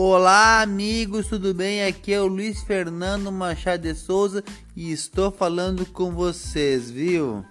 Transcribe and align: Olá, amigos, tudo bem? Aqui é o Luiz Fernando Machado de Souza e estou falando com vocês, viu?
Olá, 0.00 0.62
amigos, 0.62 1.26
tudo 1.26 1.52
bem? 1.52 1.82
Aqui 1.82 2.12
é 2.12 2.20
o 2.20 2.28
Luiz 2.28 2.62
Fernando 2.62 3.32
Machado 3.32 3.82
de 3.82 3.96
Souza 3.96 4.44
e 4.76 4.92
estou 4.92 5.32
falando 5.32 5.84
com 5.86 6.12
vocês, 6.12 6.88
viu? 6.88 7.44